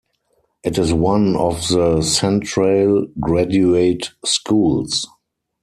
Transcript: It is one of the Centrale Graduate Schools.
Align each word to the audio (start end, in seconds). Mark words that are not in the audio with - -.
It 0.63 0.79
is 0.79 0.95
one 0.95 1.35
of 1.35 1.67
the 1.67 2.01
Centrale 2.01 3.05
Graduate 3.19 4.09
Schools. 4.25 5.05